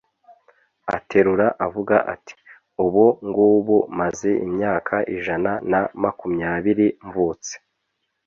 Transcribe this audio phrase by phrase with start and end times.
[0.97, 2.33] aterura avuga ati
[2.85, 7.53] «ubu ngubu maze imyaka ijana na makumyabiri mvutse;